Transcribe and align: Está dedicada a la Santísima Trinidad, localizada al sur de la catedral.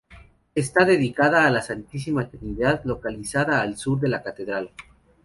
Está 0.55 0.83
dedicada 0.83 1.45
a 1.45 1.51
la 1.51 1.61
Santísima 1.61 2.27
Trinidad, 2.27 2.81
localizada 2.85 3.61
al 3.61 3.77
sur 3.77 3.99
de 3.99 4.07
la 4.07 4.23
catedral. 4.23 4.71